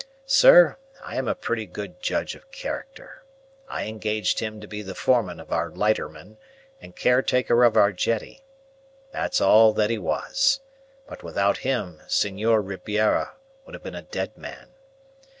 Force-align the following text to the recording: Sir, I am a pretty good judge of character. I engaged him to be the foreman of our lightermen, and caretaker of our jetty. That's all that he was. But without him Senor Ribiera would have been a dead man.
Sir, 0.25 0.77
I 1.03 1.15
am 1.17 1.27
a 1.27 1.35
pretty 1.35 1.67
good 1.67 2.01
judge 2.01 2.33
of 2.33 2.49
character. 2.49 3.23
I 3.69 3.85
engaged 3.85 4.39
him 4.39 4.59
to 4.59 4.65
be 4.65 4.81
the 4.81 4.95
foreman 4.95 5.39
of 5.39 5.51
our 5.51 5.69
lightermen, 5.69 6.37
and 6.81 6.95
caretaker 6.95 7.63
of 7.63 7.77
our 7.77 7.91
jetty. 7.91 8.43
That's 9.11 9.39
all 9.39 9.73
that 9.73 9.91
he 9.91 9.99
was. 9.99 10.59
But 11.05 11.21
without 11.21 11.59
him 11.59 12.01
Senor 12.07 12.63
Ribiera 12.63 13.35
would 13.67 13.75
have 13.75 13.83
been 13.83 13.93
a 13.93 14.01
dead 14.01 14.35
man. 14.35 14.69